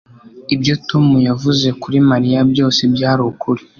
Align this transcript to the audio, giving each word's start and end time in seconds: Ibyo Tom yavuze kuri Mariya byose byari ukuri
Ibyo 0.55 0.73
Tom 0.89 1.07
yavuze 1.27 1.67
kuri 1.81 1.97
Mariya 2.09 2.39
byose 2.51 2.81
byari 2.93 3.21
ukuri 3.31 3.61